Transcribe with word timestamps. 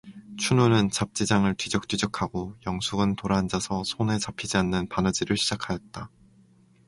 춘우는 0.35 0.89
잡지장을 0.89 1.53
뒤적뒤적하고 1.53 2.55
영숙은 2.65 3.17
돌아앉아서 3.17 3.83
손에 3.85 4.17
잡히지 4.17 4.57
않는 4.57 4.89
바느질을 4.89 5.37
시작 5.37 5.69
하였다. 5.69 6.09